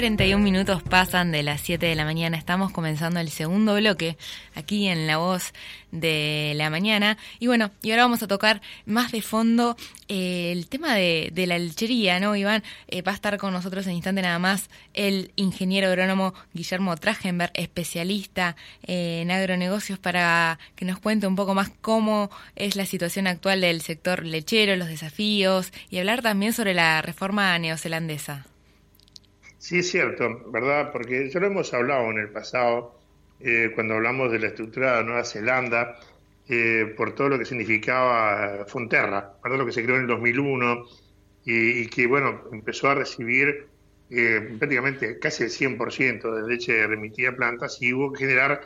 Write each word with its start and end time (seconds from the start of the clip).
41 0.00 0.42
minutos 0.42 0.82
pasan 0.82 1.30
de 1.30 1.42
las 1.42 1.60
7 1.60 1.84
de 1.84 1.94
la 1.94 2.06
mañana. 2.06 2.38
Estamos 2.38 2.72
comenzando 2.72 3.20
el 3.20 3.28
segundo 3.28 3.74
bloque 3.74 4.16
aquí 4.54 4.88
en 4.88 5.06
La 5.06 5.18
Voz 5.18 5.52
de 5.92 6.54
la 6.56 6.70
Mañana. 6.70 7.18
Y 7.38 7.48
bueno, 7.48 7.70
y 7.82 7.90
ahora 7.90 8.04
vamos 8.04 8.22
a 8.22 8.26
tocar 8.26 8.62
más 8.86 9.12
de 9.12 9.20
fondo 9.20 9.76
eh, 10.08 10.52
el 10.52 10.68
tema 10.68 10.94
de, 10.94 11.30
la 11.46 11.58
lechería, 11.58 12.18
¿no, 12.18 12.34
Iván? 12.34 12.62
Eh, 12.88 13.02
va 13.02 13.12
a 13.12 13.14
estar 13.14 13.36
con 13.36 13.52
nosotros 13.52 13.86
en 13.88 13.92
instante 13.92 14.22
nada 14.22 14.38
más 14.38 14.70
el 14.94 15.32
ingeniero 15.36 15.88
agrónomo 15.88 16.32
Guillermo 16.54 16.96
Tragenberg, 16.96 17.52
especialista 17.52 18.56
en 18.84 19.30
agronegocios, 19.30 19.98
para 19.98 20.58
que 20.76 20.86
nos 20.86 20.98
cuente 20.98 21.26
un 21.26 21.36
poco 21.36 21.54
más 21.54 21.72
cómo 21.82 22.30
es 22.56 22.74
la 22.74 22.86
situación 22.86 23.26
actual 23.26 23.60
del 23.60 23.82
sector 23.82 24.24
lechero, 24.24 24.76
los 24.76 24.88
desafíos 24.88 25.74
y 25.90 25.98
hablar 25.98 26.22
también 26.22 26.54
sobre 26.54 26.72
la 26.72 27.02
reforma 27.02 27.58
neozelandesa. 27.58 28.46
Sí, 29.60 29.80
es 29.80 29.90
cierto, 29.90 30.50
¿verdad? 30.50 30.90
Porque 30.90 31.28
ya 31.28 31.38
lo 31.38 31.48
hemos 31.48 31.74
hablado 31.74 32.10
en 32.10 32.16
el 32.18 32.30
pasado, 32.30 32.98
eh, 33.40 33.70
cuando 33.74 33.92
hablamos 33.94 34.32
de 34.32 34.38
la 34.38 34.46
estructura 34.46 34.96
de 34.96 35.04
Nueva 35.04 35.22
Zelanda, 35.22 36.00
eh, 36.48 36.94
por 36.96 37.14
todo 37.14 37.28
lo 37.28 37.38
que 37.38 37.44
significaba 37.44 38.64
Fonterra, 38.66 39.34
¿verdad? 39.44 39.58
Lo 39.58 39.66
que 39.66 39.72
se 39.72 39.84
creó 39.84 39.96
en 39.96 40.02
el 40.02 40.08
2001 40.08 40.86
y, 41.44 41.86
que, 41.88 42.06
bueno, 42.06 42.44
empezó 42.50 42.88
a 42.88 42.94
recibir 42.94 43.66
eh, 44.08 44.56
prácticamente 44.58 45.18
casi 45.18 45.44
el 45.44 45.50
100% 45.50 46.34
de 46.34 46.48
leche 46.48 46.86
remitida 46.86 47.28
a 47.28 47.36
plantas 47.36 47.82
y 47.82 47.92
hubo 47.92 48.14
que 48.14 48.20
generar 48.20 48.62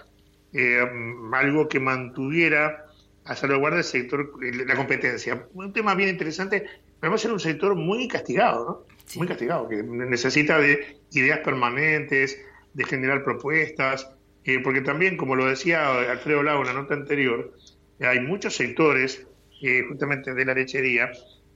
algo 1.32 1.68
que 1.68 1.80
mantuviera 1.80 2.86
a 3.24 3.34
salvaguardar 3.34 3.78
el 3.78 3.84
sector, 3.84 4.30
la 4.40 4.76
competencia. 4.76 5.48
Un 5.54 5.72
tema 5.72 5.96
bien 5.96 6.10
interesante, 6.10 6.60
pero 6.60 6.78
además 7.00 7.24
era 7.24 7.34
un 7.34 7.40
sector 7.40 7.74
muy 7.74 8.06
castigado, 8.06 8.86
¿no? 8.88 8.93
Muy 9.16 9.26
castigado, 9.26 9.68
que 9.68 9.82
necesita 9.82 10.58
de 10.58 10.98
ideas 11.12 11.40
permanentes, 11.40 12.38
de 12.72 12.84
generar 12.84 13.22
propuestas, 13.22 14.10
eh, 14.44 14.60
porque 14.62 14.80
también, 14.80 15.16
como 15.16 15.36
lo 15.36 15.46
decía 15.46 16.10
Alfredo 16.10 16.42
Lau 16.42 16.60
en 16.60 16.66
la 16.66 16.72
nota 16.74 16.94
anterior, 16.94 17.54
hay 18.00 18.20
muchos 18.20 18.56
sectores, 18.56 19.26
eh, 19.62 19.84
justamente 19.88 20.34
de 20.34 20.44
la 20.44 20.54
lechería, 20.54 21.10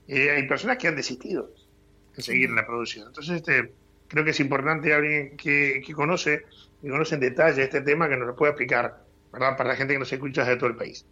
eh, 0.07 0.31
hay 0.31 0.47
personas 0.47 0.79
que 0.79 0.89
han 0.89 0.97
desistido 0.97 1.53
de 2.17 2.23
seguir 2.23 2.49
en 2.49 2.57
la 2.57 2.67
producción. 2.67 3.09
Entonces, 3.09 3.37
este, 3.37 3.73
creo 4.07 4.25
que 4.25 4.31
es 4.31 4.41
importante 4.41 4.95
alguien 4.95 5.37
que, 5.37 5.83
que 5.85 5.93
conoce, 5.93 6.45
que 6.81 6.89
conoce 6.89 7.17
en 7.17 7.21
detalle 7.21 7.63
este 7.63 7.83
tema, 7.83 8.09
que 8.09 8.17
nos 8.17 8.29
lo 8.29 8.37
pueda 8.37 8.53
explicar, 8.53 9.05
¿verdad? 9.33 9.57
Para 9.57 9.71
la 9.71 9.77
gente 9.77 9.93
que 9.93 9.99
nos 9.99 10.13
escucha 10.13 10.45
de 10.45 10.57
todo 10.57 10.71
el 10.71 10.77
país. 10.77 11.05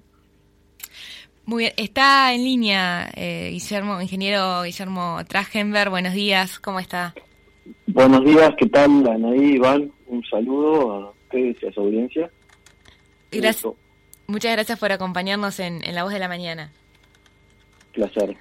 Muy 1.47 1.63
bien, 1.63 1.75
está 1.77 2.33
en 2.33 2.43
línea 2.43 3.09
eh, 3.15 3.51
Guillermo, 3.53 4.01
ingeniero 4.01 4.65
Guillermo 4.65 5.21
Tragenberg. 5.29 5.91
Buenos 5.91 6.13
días, 6.13 6.59
¿cómo 6.59 6.81
está? 6.81 7.15
Buenos 7.87 8.25
días, 8.25 8.51
¿qué 8.59 8.67
tal, 8.67 9.09
Anaí, 9.09 9.55
Iván? 9.55 9.93
Un 10.07 10.25
saludo 10.25 10.91
a 10.91 11.11
ustedes 11.11 11.57
y 11.63 11.67
a 11.69 11.73
su 11.73 11.81
audiencia. 11.83 12.29
Gracias. 13.31 13.73
Muchas 14.27 14.53
gracias 14.55 14.77
por 14.77 14.91
acompañarnos 14.91 15.61
en, 15.61 15.83
La 15.95 16.03
Voz 16.03 16.13
de 16.13 16.19
la 16.19 16.27
Mañana. 16.27 16.73
Placer. 17.93 18.37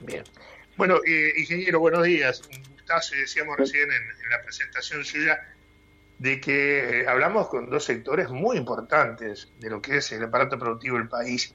Bien. 0.00 0.24
Bueno, 0.76 0.96
eh, 1.06 1.32
ingeniero, 1.38 1.80
buenos 1.80 2.04
días. 2.04 2.42
Gustazo, 2.74 3.14
decíamos 3.16 3.56
recién 3.56 3.84
en, 3.84 4.30
la 4.30 4.42
presentación 4.44 5.06
suya 5.06 5.40
de 6.18 6.38
que 6.38 7.00
eh, 7.00 7.08
hablamos 7.08 7.48
con 7.48 7.70
dos 7.70 7.84
sectores 7.84 8.28
muy 8.28 8.58
importantes 8.58 9.50
de 9.58 9.70
lo 9.70 9.80
que 9.80 9.96
es 9.96 10.12
el 10.12 10.24
aparato 10.24 10.58
productivo 10.58 10.98
del 10.98 11.08
país 11.08 11.54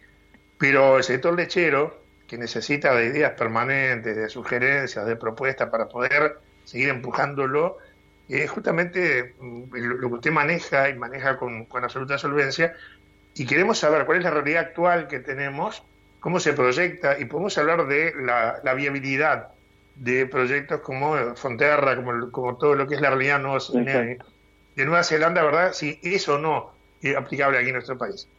pero 0.63 0.96
el 0.96 1.03
sector 1.03 1.35
lechero, 1.35 1.94
que 2.25 2.38
necesita 2.38 2.96
de 2.96 3.07
ideas 3.07 3.34
permanentes, 3.34 4.16
de 4.16 4.29
sugerencias, 4.29 5.06
de 5.06 5.18
propuestas 5.18 5.69
para 5.69 5.90
poder 5.90 6.38
seguir 6.63 6.88
empujándolo, 6.88 7.79
es 8.29 8.50
justamente 8.50 9.35
mm, 9.41 9.63
lo 9.73 10.00
que 10.00 10.06
usted 10.06 10.31
maneja 10.31 10.88
y 10.88 10.94
maneja 10.94 11.35
con, 11.35 11.68
absoluta 11.69 12.18
solvencia. 12.18 12.78
Y 13.35 13.46
queremos 13.46 13.78
saber 13.78 14.06
cuál 14.06 14.19
es 14.19 14.23
la 14.23 14.29
realidad 14.29 14.62
actual 14.62 15.09
que 15.09 15.19
tenemos, 15.19 15.84
cómo 16.22 16.40
se 16.40 16.53
proyecta, 16.53 17.19
y 17.19 17.25
podemos 17.25 17.57
hablar 17.57 17.85
de 17.88 18.13
la, 18.22 18.73
viabilidad 18.73 19.50
de 19.96 20.28
proyectos 20.28 20.79
como 20.79 21.35
Fonterra, 21.35 21.97
como, 21.97 22.31
como, 22.31 22.56
todo 22.56 22.75
lo 22.75 22.88
que 22.88 22.96
es 22.96 23.02
la 23.02 23.09
realidad 23.09 23.41
de 23.41 24.85
Nueva 24.85 25.03
Zelanda, 25.03 25.44
¿verdad? 25.44 25.73
Si 25.73 26.00
es 26.02 26.25
o 26.29 26.38
no 26.38 26.72
es 27.02 27.18
aplicable 27.18 27.57
aquí 27.57 27.68
en 27.68 27.73
nuestro 27.73 27.97
país. 27.97 28.29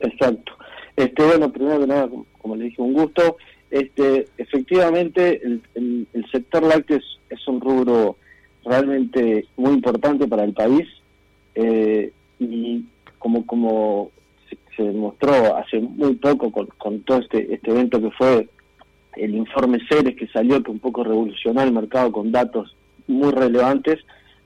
Exacto. 0.00 0.58
Este, 0.98 1.24
bueno, 1.24 1.52
primero 1.52 1.78
que 1.78 1.86
nada, 1.86 2.08
como, 2.42 2.56
le 2.56 2.64
dije, 2.64 2.82
un 2.82 2.92
gusto. 2.92 3.36
Este, 3.70 4.26
efectivamente, 4.36 5.40
el, 5.44 6.26
sector 6.32 6.64
lácteo 6.64 6.98
es, 7.30 7.46
un 7.46 7.60
rubro 7.60 8.16
realmente 8.64 9.46
muy 9.56 9.74
importante 9.74 10.26
para 10.26 10.42
el 10.42 10.54
país 10.54 10.88
eh, 11.54 12.10
y 12.40 12.84
como 13.20 13.46
como 13.46 14.10
se, 14.76 14.82
demostró 14.82 15.56
hace 15.56 15.78
muy 15.78 16.16
poco 16.16 16.50
con, 16.50 17.00
todo 17.02 17.18
este, 17.18 17.54
este 17.54 17.70
evento 17.70 18.00
que 18.00 18.10
fue 18.10 18.48
el 19.16 19.36
informe 19.36 19.78
Ceres 19.88 20.16
que 20.16 20.26
salió 20.26 20.60
que 20.64 20.72
un 20.72 20.80
poco 20.80 21.04
revolucionó 21.04 21.62
el 21.62 21.72
mercado 21.72 22.10
con 22.10 22.32
datos 22.32 22.74
muy 23.06 23.30
relevantes, 23.30 24.00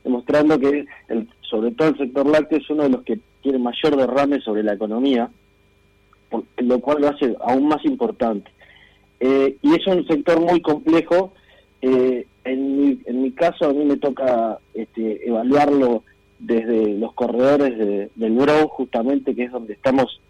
demostrando 0.04 0.60
que 0.60 0.84
el, 1.08 1.28
sobre 1.40 1.70
todo 1.70 1.88
el 1.88 1.98
sector 1.98 2.26
lácteo 2.26 2.58
es 2.58 2.68
uno 2.68 2.82
de 2.82 2.90
los 2.90 3.02
que 3.04 3.18
tiene 3.40 3.58
mayor 3.58 3.96
derrame 3.96 4.40
sobre 4.42 4.62
la 4.62 4.74
economía 4.74 5.30
lo 6.56 6.80
cual 6.80 7.02
lo 7.02 7.08
hace 7.08 7.36
aún 7.40 7.68
más 7.68 7.84
importante. 7.84 8.50
Eh, 9.20 9.56
y 9.62 9.74
es 9.74 9.86
un 9.86 10.06
sector 10.06 10.40
muy 10.40 10.60
complejo. 10.60 11.32
Eh, 11.80 12.26
en, 12.44 12.76
mi, 12.76 12.98
en 13.06 13.22
mi 13.22 13.30
caso, 13.32 13.66
a 13.66 13.72
mí 13.72 13.84
me 13.84 13.96
toca 13.96 14.58
este, 14.74 15.28
evaluarlo 15.28 16.02
desde 16.38 16.98
los 16.98 17.12
corredores 17.14 18.10
del 18.16 18.36
Grow, 18.36 18.68
justamente, 18.68 19.34
que 19.34 19.44
es 19.44 19.52
donde 19.52 19.74
estamos 19.74 20.20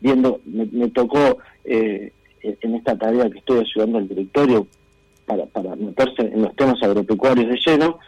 viendo, 0.00 0.40
me, 0.44 0.88
tocó 0.88 1.38
eh, 1.64 2.12
en 2.42 2.74
esta 2.74 2.98
tarea 2.98 3.30
que 3.30 3.38
estoy 3.38 3.60
ayudando 3.60 3.98
al 3.98 4.08
directorio 4.08 4.66
para, 5.24 5.46
para 5.46 5.76
meterse 5.76 6.22
en 6.22 6.42
los 6.42 6.54
temas 6.56 6.82
agropecuarios 6.82 7.48
de 7.48 7.58
lleno, 7.64 7.98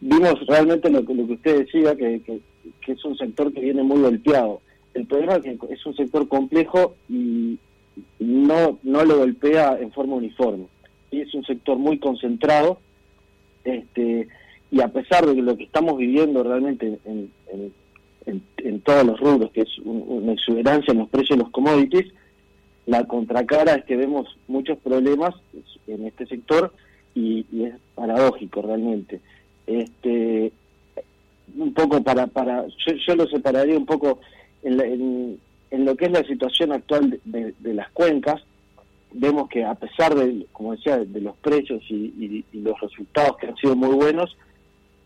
vimos 0.00 0.46
realmente 0.46 0.90
lo, 0.90 1.00
lo 1.00 1.26
que 1.26 1.32
usted 1.32 1.58
decía, 1.60 1.96
que, 1.96 2.20
que 2.20 2.92
es 2.92 3.04
un 3.04 3.16
sector 3.16 3.52
que 3.52 3.60
viene 3.60 3.82
muy 3.82 4.02
golpeado 4.02 4.60
el 4.98 5.06
problema 5.06 5.36
es 5.36 5.42
que 5.42 5.58
es 5.70 5.86
un 5.86 5.94
sector 5.94 6.28
complejo 6.28 6.96
y 7.08 7.58
no, 8.18 8.78
no 8.82 9.04
lo 9.04 9.18
golpea 9.18 9.78
en 9.80 9.92
forma 9.92 10.16
uniforme. 10.16 10.66
Y 11.10 11.20
es 11.20 11.34
un 11.34 11.44
sector 11.44 11.78
muy 11.78 11.98
concentrado 11.98 12.78
este, 13.64 14.28
y 14.70 14.80
a 14.80 14.88
pesar 14.88 15.26
de 15.26 15.34
que 15.34 15.42
lo 15.42 15.56
que 15.56 15.64
estamos 15.64 15.96
viviendo 15.96 16.42
realmente 16.42 16.98
en, 17.04 17.30
en, 18.26 18.80
todos 18.80 19.04
los 19.04 19.20
rubros, 19.20 19.50
que 19.52 19.62
es 19.62 19.78
una 19.84 20.32
exuberancia 20.32 20.92
en 20.92 20.98
los 20.98 21.08
precios 21.08 21.38
de 21.38 21.44
los 21.44 21.52
commodities, 21.52 22.12
la 22.86 23.04
contracara 23.04 23.74
es 23.74 23.84
que 23.84 23.96
vemos 23.96 24.36
muchos 24.46 24.78
problemas 24.78 25.34
en 25.86 26.06
este 26.06 26.26
sector 26.26 26.72
y, 27.14 27.44
es 27.64 27.74
paradójico 27.94 28.62
realmente. 28.62 29.20
Este, 29.66 30.52
un 31.56 31.72
poco 31.74 32.02
para, 32.02 32.26
para 32.26 32.66
yo, 32.66 32.92
yo 33.06 33.16
lo 33.16 33.26
separaría 33.26 33.76
un 33.76 33.86
poco 33.86 34.20
en, 34.62 35.38
lo 35.70 35.96
que 35.96 36.06
es 36.06 36.12
la 36.12 36.24
situación 36.24 36.72
actual 36.72 37.20
de, 37.24 37.74
las 37.74 37.90
cuencas, 37.90 38.42
vemos 39.12 39.48
que 39.48 39.64
a 39.64 39.74
pesar 39.74 40.14
de, 40.14 40.46
como 40.52 40.72
decía, 40.72 40.98
de 40.98 41.20
los 41.20 41.36
precios 41.36 41.82
y, 41.88 42.44
los 42.52 42.80
resultados 42.80 43.36
que 43.38 43.46
han 43.46 43.56
sido 43.56 43.76
muy 43.76 43.94
buenos, 43.94 44.36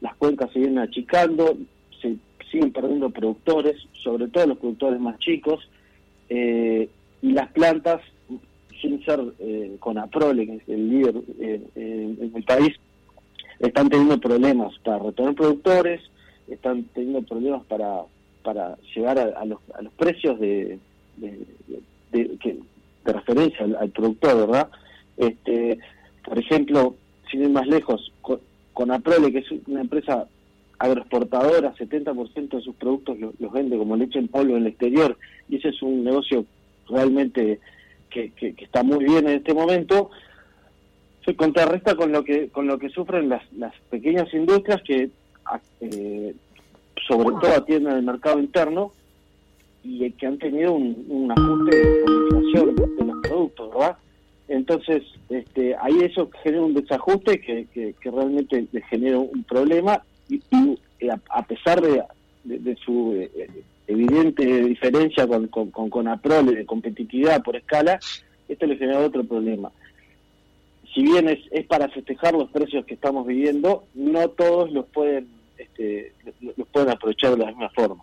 las 0.01 0.15
cuencas 0.17 0.51
se 0.53 0.59
vienen 0.61 0.79
achicando, 0.79 1.57
se 2.01 2.17
siguen 2.51 2.73
perdiendo 2.73 3.11
productores, 3.11 3.77
sobre 4.03 4.29
todo 4.29 4.47
los 4.47 4.59
productores 4.59 5.01
más 5.01 5.19
chicos, 5.19 5.69
eh, 6.29 6.89
y 7.21 7.33
las 7.33 7.51
plantas, 7.53 8.01
sin 8.81 9.05
ser 9.05 9.21
eh, 9.39 9.77
con 9.79 9.97
Aprole, 9.99 10.47
que 10.47 10.55
es 10.57 10.69
el 10.69 10.89
líder 10.89 11.15
eh, 11.39 11.61
en 11.77 12.33
el 12.35 12.43
país, 12.43 12.77
están 13.61 13.89
teniendo 13.89 14.19
problemas 14.19 14.77
para 14.81 14.99
retener 14.99 15.35
productores, 15.35 16.01
están 16.49 16.85
teniendo 16.95 17.23
problemas 17.23 17.65
para 17.67 18.03
para 18.43 18.77
llegar 18.95 19.19
a, 19.19 19.45
los, 19.45 19.59
a 19.75 19.83
los 19.83 19.93
precios 19.95 20.39
de, 20.39 20.79
de, 21.17 22.61
referencia 23.05 23.65
al, 23.65 23.91
productor, 23.91 24.47
¿verdad? 24.47 24.69
Este, 25.17 25.79
por 26.25 26.39
ejemplo, 26.39 26.95
sin 27.31 27.43
ir 27.43 27.51
más 27.51 27.67
lejos, 27.67 28.13
con, 28.21 28.41
con 28.73 28.91
Aprole, 28.91 29.33
que 29.33 29.39
es 29.39 29.51
una 29.67 29.81
empresa 29.81 30.27
agroexportadora, 30.79 31.75
70% 31.75 32.57
de 32.57 32.61
sus 32.61 32.75
productos 32.75 33.17
los, 33.19 33.53
vende 33.53 33.79
como 33.79 33.97
leche 33.97 34.19
en 34.19 34.29
polvo 34.29 34.57
en 34.57 34.63
el 34.63 34.67
exterior, 34.69 35.17
y 35.49 35.57
ese 35.57 35.69
es 35.69 35.83
un 35.83 36.03
negocio 36.03 36.45
realmente 36.89 37.61
que, 38.11 38.33
está 38.59 38.83
muy 38.83 39.05
bien 39.05 39.29
en 39.29 39.37
este 39.37 39.55
momento, 39.55 40.11
se 41.25 41.37
contrarresta 41.37 41.95
con 41.95 42.11
lo 42.11 42.25
que 42.25 42.49
con 42.49 42.67
lo 42.67 42.79
que 42.79 42.89
sufren 42.89 43.29
las, 43.29 43.43
las 43.53 43.73
pequeñas 43.91 44.33
industrias 44.35 44.83
que 44.83 45.09
eh, 45.81 46.35
sobre 47.07 47.31
todo 47.41 47.55
atienden 47.57 47.97
el 47.97 48.03
mercado 48.03 48.39
interno 48.39 48.93
y 49.85 50.11
que 50.13 50.27
han 50.27 50.39
tenido 50.39 50.73
un, 50.73 51.33
ajuste 51.37 51.77
de 51.77 52.01
inflación 52.01 52.77
de 52.97 53.05
los 53.05 53.21
productos, 53.23 53.71
¿verdad? 53.71 53.97
Entonces, 54.49 55.03
este, 55.29 55.75
ahí 55.77 56.01
eso 56.03 56.31
genera 56.43 56.63
un 56.63 56.75
desajuste 56.75 57.41
que, 57.41 57.67
que, 57.73 58.11
realmente 58.11 58.67
le 58.71 58.83
genera 58.83 59.19
un 59.19 59.45
problema 59.45 60.03
y, 60.29 60.41
a, 61.29 61.43
pesar 61.43 61.81
de, 61.81 62.03
de, 62.45 62.77
su 62.77 63.15
eh, 63.15 63.51
evidente 63.87 64.45
diferencia 64.45 65.27
con, 65.27 65.49
con, 65.49 65.71
con 65.71 65.91
Conaprole 65.91 66.55
de 66.55 66.67
competitividad 66.67 67.43
por 67.43 67.57
escala, 67.57 67.99
esto 68.49 68.67
le 68.67 68.77
genera 68.77 69.01
otro 69.01 69.25
problema. 69.25 69.73
Si 70.95 71.03
bien 71.03 71.29
es, 71.29 71.39
es 71.51 71.67
para 71.67 71.89
festejar 71.89 72.35
los 72.35 72.51
precios 72.51 72.85
que 72.85 72.95
estamos 72.95 73.27
viviendo, 73.27 73.85
no 73.95 74.29
todos 74.29 74.71
los 74.71 74.87
pueden 74.87 75.42
este, 75.63 76.13
los 76.41 76.69
pueden 76.69 76.91
aprovechar 76.91 77.33
de 77.33 77.39
la 77.39 77.47
misma 77.47 77.71
forma. 77.71 78.03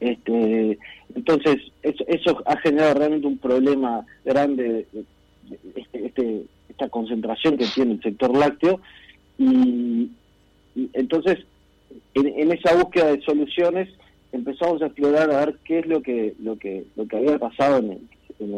Este, 0.00 0.78
entonces, 1.14 1.56
eso, 1.82 2.04
eso 2.06 2.42
ha 2.46 2.56
generado 2.58 2.94
realmente 2.94 3.26
un 3.26 3.38
problema 3.38 4.06
grande, 4.24 4.86
este, 5.74 6.06
este, 6.06 6.42
esta 6.68 6.88
concentración 6.88 7.56
que 7.56 7.66
tiene 7.66 7.94
el 7.94 8.02
sector 8.02 8.36
lácteo, 8.36 8.80
y, 9.38 10.10
entonces, 10.92 11.38
en, 12.14 12.52
esa 12.52 12.74
búsqueda 12.74 13.12
de 13.12 13.22
soluciones, 13.22 13.88
empezamos 14.32 14.82
a 14.82 14.86
explorar 14.86 15.30
a 15.30 15.46
ver 15.46 15.58
qué 15.64 15.80
es 15.80 15.86
lo 15.86 16.02
que 16.02 16.34
lo 16.40 16.58
que 16.58 16.84
lo 16.96 17.08
que 17.08 17.16
había 17.16 17.38
pasado 17.38 17.78
en 17.78 17.92
el, 17.92 18.00
en 18.38 18.54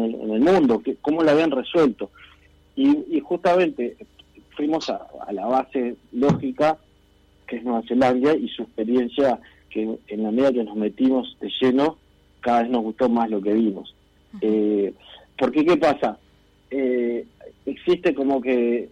el, 0.00 0.14
en 0.14 0.30
el, 0.30 0.40
mundo, 0.40 0.80
que, 0.80 0.96
cómo 0.96 1.22
lo 1.22 1.30
habían 1.30 1.50
resuelto. 1.50 2.10
Y, 2.74 3.20
justamente 3.20 3.96
fuimos 4.56 4.88
a, 4.88 5.06
a 5.26 5.32
la 5.32 5.46
base 5.46 5.96
lógica 6.12 6.78
que 7.50 7.56
es 7.56 7.64
Nueva 7.64 7.82
Zelanda 7.82 8.32
y 8.36 8.48
su 8.48 8.62
experiencia 8.62 9.40
que 9.70 9.98
en 10.06 10.22
la 10.22 10.30
medida 10.30 10.52
que 10.52 10.62
nos 10.62 10.76
metimos 10.76 11.36
de 11.40 11.50
lleno, 11.60 11.98
cada 12.40 12.62
vez 12.62 12.70
nos 12.70 12.82
gustó 12.82 13.08
más 13.08 13.28
lo 13.28 13.42
que 13.42 13.52
vimos. 13.52 13.92
Eh, 14.40 14.94
porque, 15.36 15.64
¿qué 15.64 15.76
pasa? 15.76 16.16
Eh, 16.70 17.26
existe 17.66 18.14
como 18.14 18.40
que 18.40 18.88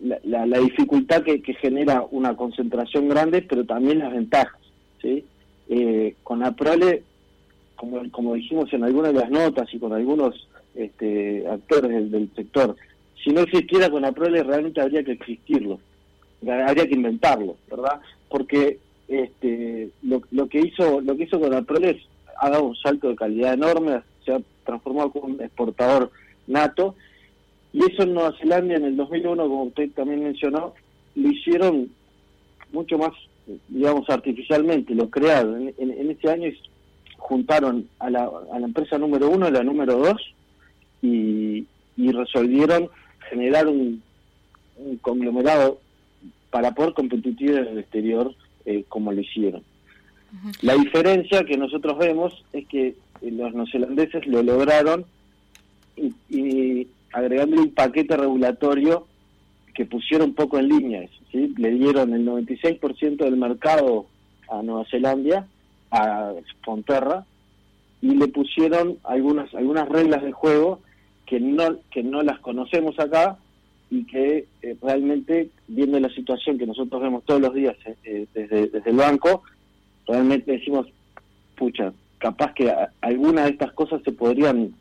la, 0.00 0.44
la, 0.44 0.58
dificultad 0.58 1.22
que, 1.22 1.40
genera 1.54 2.04
una 2.10 2.36
concentración 2.36 3.08
grande, 3.08 3.42
pero 3.42 3.64
también 3.64 4.00
las 4.00 4.12
ventajas. 4.12 4.60
¿sí? 5.00 5.24
Eh, 5.68 6.16
con 6.24 6.42
Aprole, 6.42 7.04
como, 7.76 8.10
como 8.10 8.34
dijimos 8.34 8.72
en 8.72 8.82
algunas 8.82 9.12
de 9.12 9.20
las 9.20 9.30
notas 9.30 9.72
y 9.72 9.78
con 9.78 9.92
algunos 9.92 10.48
este, 10.74 11.46
actores 11.46 11.92
del, 11.92 12.10
del 12.10 12.28
sector, 12.34 12.74
si 13.22 13.30
no 13.30 13.42
existiera 13.42 13.88
con 13.88 14.04
Aprole 14.04 14.42
realmente 14.42 14.80
habría 14.80 15.04
que 15.04 15.12
existirlo, 15.12 15.78
habría 16.50 16.86
que 16.86 16.94
inventarlo, 16.94 17.56
¿verdad? 17.70 18.00
Porque 18.28 18.78
este, 19.08 19.90
lo, 20.02 20.22
lo 20.30 20.48
que 20.48 20.60
hizo 20.60 21.00
lo 21.00 21.16
que 21.16 21.24
hizo 21.24 21.40
con 21.40 21.54
Alproles 21.54 21.96
ha 22.38 22.50
dado 22.50 22.64
un 22.64 22.76
salto 22.76 23.08
de 23.08 23.16
calidad 23.16 23.54
enorme, 23.54 24.00
se 24.24 24.32
ha 24.32 24.40
transformado 24.64 25.10
como 25.10 25.26
un 25.26 25.40
exportador 25.40 26.10
nato, 26.46 26.94
y 27.72 27.80
eso 27.90 28.02
en 28.02 28.14
Nueva 28.14 28.34
Zelanda 28.38 28.74
en 28.74 28.84
el 28.84 28.96
2001, 28.96 29.42
como 29.42 29.62
usted 29.64 29.90
también 29.92 30.24
mencionó, 30.24 30.74
lo 31.14 31.28
hicieron 31.30 31.90
mucho 32.72 32.98
más, 32.98 33.12
digamos, 33.68 34.08
artificialmente, 34.08 34.94
lo 34.94 35.08
crearon. 35.10 35.72
En, 35.78 36.10
ese 36.10 36.30
año 36.30 36.50
juntaron 37.18 37.88
a 37.98 38.10
la, 38.10 38.30
a 38.52 38.58
la 38.58 38.66
empresa 38.66 38.98
número 38.98 39.28
uno 39.28 39.48
y 39.48 39.52
la 39.52 39.62
número 39.62 39.96
dos 39.98 40.34
y, 41.02 41.66
y 41.96 42.12
resolvieron 42.12 42.88
generar 43.28 43.66
un, 43.66 44.02
un 44.76 44.96
conglomerado 44.98 45.78
para 46.56 46.70
poder 46.70 46.94
competir 46.94 47.50
en 47.50 47.66
el 47.66 47.78
exterior 47.80 48.34
eh, 48.64 48.86
como 48.88 49.12
lo 49.12 49.20
hicieron. 49.20 49.62
La 50.62 50.74
diferencia 50.74 51.44
que 51.44 51.58
nosotros 51.58 51.98
vemos 51.98 52.32
es 52.54 52.66
que 52.66 52.86
eh, 52.86 53.30
los 53.30 53.52
neozelandeses 53.52 54.26
lo 54.26 54.42
lograron 54.42 55.04
y, 55.98 56.14
y 56.30 56.88
agregándole 57.12 57.60
un 57.60 57.74
paquete 57.74 58.16
regulatorio 58.16 59.06
que 59.74 59.84
pusieron 59.84 60.32
poco 60.32 60.58
en 60.58 60.68
línea 60.68 61.06
¿sí? 61.30 61.52
Le 61.58 61.72
dieron 61.72 62.14
el 62.14 62.26
96% 62.26 63.16
del 63.18 63.36
mercado 63.36 64.06
a 64.48 64.62
Nueva 64.62 64.86
Zelanda, 64.90 65.46
a 65.90 66.32
Fonterra, 66.64 67.26
y 68.00 68.14
le 68.14 68.28
pusieron 68.28 68.96
algunas 69.04 69.54
algunas 69.54 69.90
reglas 69.90 70.22
de 70.22 70.32
juego 70.32 70.80
que 71.26 71.38
no 71.38 71.76
que 71.90 72.02
no 72.02 72.22
las 72.22 72.38
conocemos 72.38 72.98
acá 72.98 73.36
y 73.90 74.04
que 74.04 74.46
eh, 74.62 74.76
realmente, 74.82 75.50
viendo 75.68 76.00
la 76.00 76.10
situación 76.10 76.58
que 76.58 76.66
nosotros 76.66 77.00
vemos 77.00 77.24
todos 77.24 77.40
los 77.40 77.54
días 77.54 77.76
eh, 77.84 77.96
eh, 78.04 78.26
desde, 78.34 78.68
desde 78.68 78.90
el 78.90 78.96
banco, 78.96 79.42
realmente 80.06 80.52
decimos, 80.52 80.86
pucha, 81.56 81.92
capaz 82.18 82.52
que 82.54 82.72
alguna 83.00 83.44
de 83.44 83.50
estas 83.50 83.72
cosas 83.72 84.02
se 84.02 84.12
podrían 84.12 84.74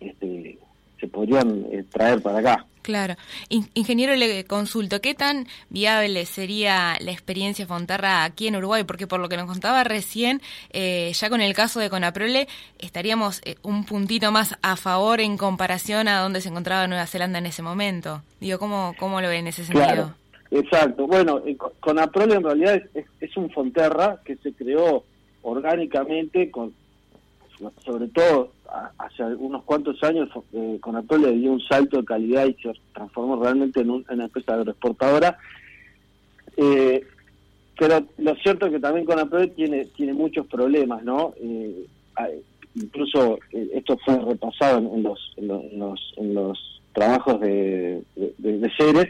este, 0.00 0.58
se 1.00 1.06
podrían 1.08 1.66
traer 1.90 2.22
para 2.22 2.38
acá. 2.38 2.66
Claro. 2.86 3.16
ingeniero, 3.48 4.14
le 4.14 4.44
consulto, 4.44 5.00
¿qué 5.00 5.12
tan 5.12 5.48
viable 5.70 6.24
sería 6.24 6.94
la 7.00 7.10
experiencia 7.10 7.66
Fonterra 7.66 8.22
aquí 8.22 8.46
en 8.46 8.54
Uruguay? 8.54 8.84
Porque 8.84 9.08
por 9.08 9.18
lo 9.18 9.28
que 9.28 9.36
nos 9.36 9.46
contaba 9.46 9.82
recién, 9.82 10.40
eh, 10.70 11.10
ya 11.12 11.28
con 11.28 11.40
el 11.40 11.52
caso 11.52 11.80
de 11.80 11.90
Conaprole, 11.90 12.46
estaríamos 12.78 13.42
eh, 13.44 13.56
un 13.64 13.84
puntito 13.84 14.30
más 14.30 14.56
a 14.62 14.76
favor 14.76 15.20
en 15.20 15.36
comparación 15.36 16.06
a 16.06 16.20
donde 16.20 16.40
se 16.40 16.48
encontraba 16.48 16.86
Nueva 16.86 17.08
Zelanda 17.08 17.40
en 17.40 17.46
ese 17.46 17.60
momento. 17.60 18.22
Digo, 18.38 18.60
¿cómo, 18.60 18.94
cómo 19.00 19.20
lo 19.20 19.26
ve 19.26 19.38
en 19.38 19.48
ese 19.48 19.64
sentido? 19.64 19.84
Claro, 19.84 20.14
exacto. 20.52 21.08
Bueno, 21.08 21.42
eh, 21.44 21.56
Conaprole 21.80 22.36
en 22.36 22.44
realidad 22.44 22.80
es 23.20 23.36
un 23.36 23.50
Fonterra 23.50 24.20
que 24.24 24.36
se 24.36 24.52
creó 24.52 25.02
orgánicamente 25.42 26.52
con 26.52 26.72
sobre 27.84 28.08
todo 28.08 28.52
hace 28.98 29.22
unos 29.24 29.62
cuantos 29.64 30.02
años 30.02 30.28
eh, 30.52 30.78
Conapol 30.80 31.22
le 31.22 31.32
dio 31.32 31.52
un 31.52 31.60
salto 31.60 31.98
de 31.98 32.04
calidad 32.04 32.46
y 32.46 32.54
se 32.54 32.72
transformó 32.94 33.42
realmente 33.42 33.80
en, 33.80 33.90
una 33.90 34.24
empresa 34.24 34.54
agroexportadora. 34.54 35.38
Eh, 36.56 37.04
pero 37.78 38.06
lo 38.18 38.34
cierto 38.36 38.66
es 38.66 38.72
que 38.72 38.80
también 38.80 39.04
Conapol 39.04 39.50
tiene 39.50 39.86
tiene 39.96 40.14
muchos 40.14 40.46
problemas, 40.46 41.02
¿no? 41.02 41.34
Eh, 41.40 41.86
incluso 42.74 43.38
eh, 43.52 43.70
esto 43.74 43.98
fue 44.04 44.18
repasado 44.18 44.78
en, 44.78 45.02
los, 45.02 45.32
en, 45.36 45.48
los, 45.78 46.14
en 46.16 46.34
los 46.34 46.82
trabajos 46.92 47.40
de, 47.40 48.02
de, 48.16 48.58
de 48.58 48.70
Ceres, 48.76 49.08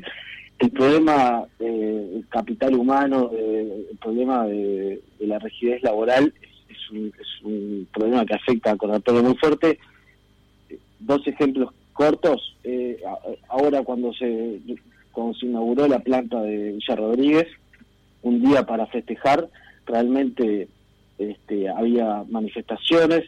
el 0.59 0.71
problema 0.71 1.45
del 1.59 2.25
capital 2.29 2.75
humano, 2.75 3.31
el 3.33 3.97
problema 4.01 4.47
de, 4.47 5.01
la 5.21 5.39
rigidez 5.39 5.83
laboral 5.83 6.33
un, 6.93 7.89
problema 7.93 8.25
que 8.25 8.35
afecta 8.35 8.73
a 8.73 9.01
todo 9.01 9.23
muy 9.23 9.35
fuerte. 9.37 9.79
Dos 10.99 11.27
ejemplos 11.27 11.73
cortos. 11.93 12.57
Eh, 12.65 13.01
ahora 13.49 13.83
cuando 13.83 14.13
se, 14.13 14.61
cuando 15.13 15.35
se 15.35 15.47
inauguró 15.47 15.89
la 15.89 16.01
planta 16.01 16.41
de 16.43 16.73
Villa 16.73 16.97
Rodríguez, 16.97 17.49
un 18.23 18.43
día 18.43 18.65
para 18.65 18.87
festejar, 18.87 19.49
realmente 19.87 20.69
este, 21.19 21.69
había 21.69 22.25
manifestaciones. 22.29 23.25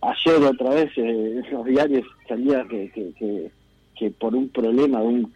Ayer 0.00 0.42
otra 0.42 0.70
vez 0.70 0.90
eh, 0.96 1.42
en 1.44 1.50
los 1.50 1.64
diarios 1.66 2.06
salía 2.28 2.64
que, 2.68 2.90
que, 2.90 3.50
que, 3.96 4.10
por 4.12 4.34
un 4.34 4.48
problema 4.48 5.00
de 5.00 5.06
un 5.06 5.32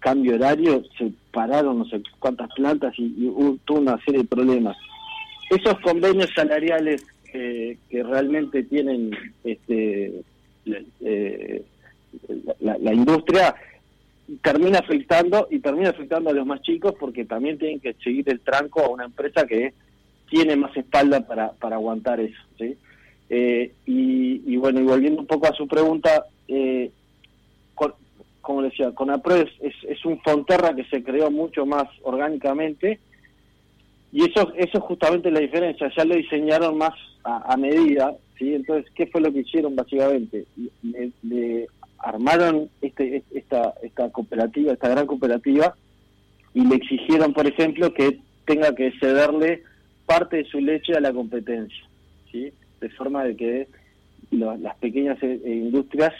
cambio 0.00 0.34
horario 0.34 0.82
se 0.98 1.12
pararon 1.30 1.78
no 1.78 1.84
sé 1.84 2.02
cuántas 2.18 2.50
plantas 2.54 2.92
y, 2.98 3.04
y 3.16 3.28
hubo 3.28 3.56
toda 3.64 3.80
una 3.80 4.04
serie 4.04 4.22
de 4.22 4.26
problemas 4.26 4.76
esos 5.50 5.80
convenios 5.80 6.30
salariales 6.34 7.04
eh, 7.32 7.76
que 7.88 8.02
realmente 8.02 8.62
tienen 8.62 9.10
este, 9.44 10.22
eh, 11.00 11.62
la, 12.60 12.94
industria 12.94 13.54
termina 14.42 14.78
afectando 14.78 15.48
y 15.50 15.58
termina 15.58 15.90
afectando 15.90 16.30
a 16.30 16.32
los 16.32 16.46
más 16.46 16.62
chicos 16.62 16.94
porque 16.98 17.24
también 17.24 17.58
tienen 17.58 17.80
que 17.80 17.94
seguir 17.94 18.28
el 18.28 18.40
tranco 18.40 18.80
a 18.80 18.88
una 18.88 19.04
empresa 19.04 19.44
que 19.46 19.74
tiene 20.28 20.54
más 20.54 20.76
espalda 20.76 21.26
para, 21.26 21.50
para 21.52 21.76
aguantar 21.76 22.20
eso. 22.20 22.40
¿sí? 22.56 22.76
Eh, 23.28 23.72
y, 23.86 24.56
bueno, 24.56 24.80
y 24.80 24.84
volviendo 24.84 25.20
un 25.20 25.26
poco 25.26 25.48
a 25.48 25.54
su 25.54 25.66
pregunta, 25.66 26.26
como 28.40 28.62
decía, 28.62 28.92
Conapro 28.92 29.36
es, 29.36 29.50
es 29.60 30.04
un 30.04 30.20
Fonterra 30.20 30.74
que 30.74 30.84
se 30.84 31.02
creó 31.02 31.30
mucho 31.30 31.66
más 31.66 31.88
orgánicamente 32.02 32.98
y 34.12 34.28
eso, 34.28 34.52
eso 34.56 34.78
es 34.78 34.84
justamente 34.84 35.30
la 35.30 35.40
diferencia, 35.40 35.90
ya 35.96 36.04
lo 36.04 36.16
diseñaron 36.16 36.76
más 36.78 36.92
a, 37.22 37.56
medida, 37.56 38.14
¿sí? 38.38 38.54
Entonces, 38.54 38.90
¿qué 38.94 39.06
fue 39.06 39.20
lo 39.20 39.32
que 39.32 39.40
hicieron 39.40 39.76
básicamente? 39.76 40.46
Le, 41.22 41.68
armaron 41.98 42.70
este, 42.80 43.22
esta, 43.34 43.74
esta 43.82 44.10
cooperativa, 44.10 44.72
esta 44.72 44.88
gran 44.88 45.06
cooperativa, 45.06 45.74
y 46.54 46.66
le 46.66 46.76
exigieron, 46.76 47.32
por 47.32 47.46
ejemplo, 47.46 47.92
que 47.92 48.18
tenga 48.46 48.74
que 48.74 48.92
cederle 48.98 49.62
parte 50.06 50.38
de 50.38 50.44
su 50.46 50.58
leche 50.58 50.94
a 50.94 51.00
la 51.00 51.12
competencia, 51.12 51.84
¿sí? 52.32 52.52
De 52.80 52.88
forma 52.90 53.24
de 53.24 53.36
que 53.36 53.68
las 54.30 54.76
pequeñas 54.76 55.18
eh, 55.22 55.40
industrias, 55.44 56.12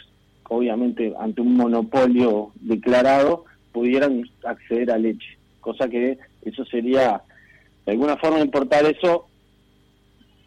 obviamente 0.47 1.13
ante 1.19 1.41
un 1.41 1.55
monopolio 1.55 2.51
declarado, 2.61 3.45
pudieran 3.71 4.23
acceder 4.45 4.91
a 4.91 4.97
leche, 4.97 5.37
cosa 5.59 5.87
que 5.89 6.17
eso 6.43 6.65
sería, 6.65 7.21
de 7.85 7.91
alguna 7.91 8.17
forma 8.17 8.39
importar 8.39 8.85
eso, 8.85 9.27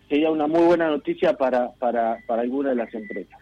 sería 0.09 0.31
una 0.31 0.47
muy 0.47 0.63
buena 0.63 0.89
noticia 0.89 1.37
para, 1.37 1.73
para, 1.73 2.19
para 2.27 2.43
algunas 2.43 2.73
de 2.73 2.77
las 2.77 2.95
empresas. 2.95 3.41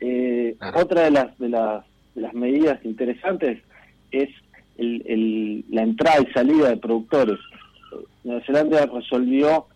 Eh, 0.00 0.56
otra 0.74 1.02
de 1.02 1.10
las, 1.10 1.38
de, 1.38 1.48
las, 1.48 1.84
de 2.14 2.22
las 2.22 2.34
medidas 2.34 2.84
interesantes 2.84 3.62
es 4.10 4.28
el, 4.76 5.64
la 5.70 5.82
entrada 5.82 6.20
y 6.20 6.32
salida 6.32 6.70
de 6.70 6.76
productores. 6.76 7.38
Nueva 8.24 8.44
Zelanda 8.44 8.86
resolvió 8.86 9.66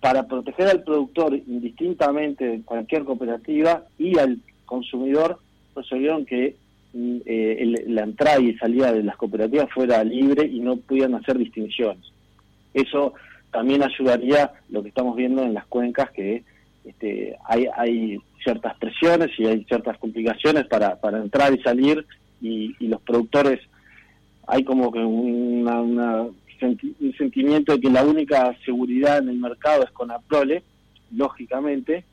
para 0.00 0.26
proteger 0.26 0.68
al 0.68 0.82
productor 0.82 1.34
indistintamente 1.34 2.44
de 2.44 2.62
cualquier 2.62 3.04
cooperativa 3.04 3.84
y 3.98 4.18
al 4.18 4.38
consumidor, 4.66 5.38
resolvieron 5.74 6.26
que 6.26 6.56
mm, 6.92 7.16
eh, 7.24 7.84
la 7.86 8.02
entrada 8.02 8.38
y 8.40 8.54
salida 8.56 8.92
de 8.92 9.02
las 9.02 9.16
cooperativas 9.16 9.72
fuera 9.72 10.04
libre 10.04 10.46
y 10.46 10.60
no 10.60 10.76
pudieran 10.76 11.14
hacer 11.14 11.38
distinciones. 11.38 12.13
Eso 12.74 13.14
también 13.50 13.82
ayudaría 13.82 14.52
lo 14.68 14.82
que 14.82 14.88
estamos 14.88 15.16
viendo 15.16 15.42
en 15.42 15.54
las 15.54 15.66
cuencas, 15.66 16.10
que 16.10 16.44
este, 16.84 17.36
hay, 17.46 17.66
hay 17.76 18.18
ciertas 18.42 18.76
presiones 18.76 19.30
y 19.38 19.46
hay 19.46 19.64
ciertas 19.64 19.96
complicaciones 19.98 20.66
para, 20.66 20.96
para 20.96 21.18
entrar 21.18 21.54
y 21.54 21.62
salir 21.62 22.04
y, 22.40 22.74
los 22.86 23.00
productores 23.00 23.60
hay 24.46 24.62
como 24.64 24.92
que 24.92 24.98
una, 24.98 25.80
un 25.80 26.36
sentimiento 27.16 27.72
de 27.72 27.80
que 27.80 27.90
la 27.90 28.04
única 28.04 28.54
seguridad 28.64 29.18
en 29.18 29.30
el 29.30 29.38
mercado 29.38 29.84
es 29.84 29.90
con 29.92 30.10
Aprole, 30.10 30.62
lógicamente, 31.10 32.04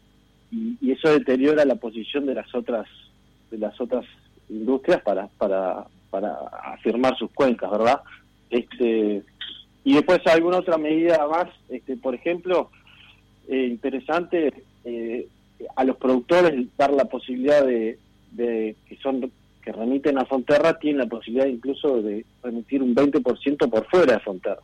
y, 0.51 0.91
eso 0.91 1.09
deteriora 1.09 1.65
la 1.65 1.75
posición 1.75 2.25
de 2.25 2.35
las 2.35 2.53
otras 2.55 2.87
de 3.49 3.57
las 3.57 3.79
otras 3.81 4.05
industrias 4.49 5.01
para 5.01 5.27
para 5.37 5.85
para 6.09 6.33
afirmar 6.73 7.17
sus 7.17 7.31
cuencas, 7.31 7.69
¿verdad? 7.71 8.01
Este 8.49 9.23
y 9.83 9.95
después 9.95 10.25
alguna 10.27 10.59
otra 10.59 10.77
medida 10.77 11.27
más, 11.27 11.47
este 11.69 11.97
por 11.97 12.13
ejemplo, 12.13 12.69
eh, 13.47 13.65
interesante 13.65 14.53
eh, 14.85 15.27
a 15.75 15.83
los 15.83 15.97
productores 15.97 16.53
dar 16.77 16.91
la 16.91 17.05
posibilidad 17.05 17.65
de, 17.65 17.97
que 18.35 18.97
son 19.01 19.31
que 19.63 19.71
remiten 19.71 20.17
a 20.17 20.25
Fonterra 20.25 20.79
tienen 20.79 20.99
la 20.99 21.05
posibilidad 21.05 21.45
incluso 21.45 22.01
de 22.01 22.25
remitir 22.41 22.81
un 22.81 22.95
20% 22.95 23.69
por 23.69 23.85
fuera 23.87 24.13
de 24.13 24.19
Fonterra. 24.19 24.61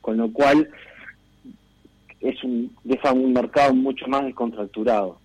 Con 0.00 0.16
lo 0.16 0.32
cual 0.32 0.68
es 2.20 2.42
un, 2.44 2.74
deja 2.84 3.12
un 3.12 3.32
mercado 3.32 3.74
mucho 3.74 4.06
más 4.06 4.24
descontracturado. 4.24 5.18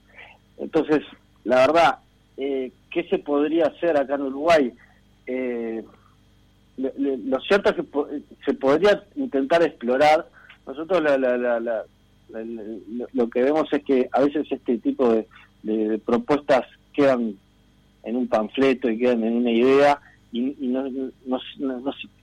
Entonces, 0.58 1.02
la 1.44 1.58
verdad, 1.58 2.00
eh, 2.38 2.72
¿qué 2.90 3.04
se 3.04 3.20
podría 3.20 3.68
hacer 3.68 3.98
acá 3.98 4.16
en 4.16 4.22
Uruguay? 4.22 4.74
Eh, 5.28 5.84
lo 6.78 7.40
cierto 7.42 7.70
es 7.70 7.76
que 7.76 7.86
se 8.46 8.54
podría 8.54 9.04
intentar 9.16 9.64
explorar. 9.64 10.28
Nosotros 10.68 11.02
la, 11.02 11.18
la, 11.18 11.60
la, 11.60 11.84
lo 13.14 13.30
que 13.30 13.44
vemos 13.44 13.72
es 13.72 13.84
que 13.84 14.10
a 14.12 14.22
veces 14.22 14.48
este 14.52 14.78
tipo 14.80 15.14
de, 15.64 16.00
propuestas 16.06 16.66
quedan 16.94 17.36
en 18.04 18.16
un 18.16 18.28
panfleto 18.28 18.90
y 18.90 19.00
quedan 19.00 19.24
en 19.24 19.38
una 19.38 19.52
idea 19.52 20.00
y, 20.32 20.56
no, 20.68 20.84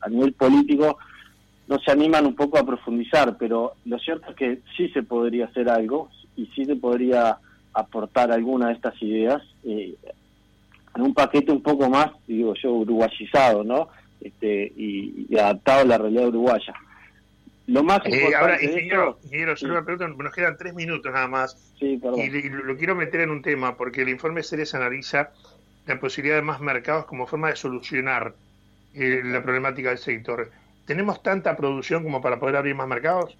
a 0.00 0.08
nivel 0.08 0.32
político 0.34 0.98
no 1.66 1.78
se 1.78 1.90
animan 1.90 2.26
un 2.26 2.34
poco 2.34 2.58
a 2.58 2.66
profundizar, 2.66 3.36
pero 3.38 3.72
lo 3.84 3.98
cierto 3.98 4.30
es 4.30 4.36
que 4.36 4.58
sí 4.76 4.88
se 4.90 5.02
podría 5.02 5.46
hacer 5.46 5.68
algo 5.68 6.10
y 6.36 6.46
sí 6.46 6.64
se 6.64 6.76
podría 6.76 7.38
aportar 7.72 8.30
alguna 8.30 8.68
de 8.68 8.74
estas 8.74 9.00
ideas 9.02 9.42
eh, 9.64 9.94
en 10.94 11.02
un 11.02 11.14
paquete 11.14 11.50
un 11.50 11.62
poco 11.62 11.88
más, 11.88 12.08
digo 12.26 12.54
yo, 12.54 12.72
uruguayizado, 12.72 13.64
¿no? 13.64 13.88
Este, 14.22 14.72
y 14.76 15.36
adaptado 15.36 15.80
a 15.80 15.84
la 15.84 15.98
realidad 15.98 16.28
uruguaya. 16.28 16.74
Lo 17.66 17.82
más 17.82 18.00
eh, 18.06 18.34
ahora, 18.34 18.62
ingeniero, 18.62 19.18
ingeniero 19.24 19.54
yo 19.54 19.68
una 19.68 19.84
pregunta, 19.84 20.08
nos 20.08 20.34
quedan 20.34 20.56
tres 20.56 20.74
minutos 20.74 21.12
nada 21.12 21.28
más. 21.28 21.74
Y, 21.80 21.98
lo, 21.98 22.76
quiero 22.76 22.94
meter 22.94 23.20
en 23.20 23.30
un 23.30 23.42
tema, 23.42 23.76
porque 23.76 24.02
el 24.02 24.08
informe 24.08 24.42
Ceres 24.42 24.74
analiza 24.74 25.30
la 25.86 25.98
posibilidad 25.98 26.36
de 26.36 26.42
más 26.42 26.60
mercados 26.60 27.06
como 27.06 27.26
forma 27.26 27.48
de 27.48 27.56
solucionar 27.56 28.34
eh, 28.94 29.22
la 29.24 29.42
problemática 29.42 29.90
del 29.90 29.98
sector. 29.98 30.50
¿Tenemos 30.86 31.22
tanta 31.22 31.56
producción 31.56 32.02
como 32.02 32.20
para 32.20 32.38
poder 32.40 32.56
abrir 32.56 32.74
más 32.74 32.88
mercados? 32.88 33.36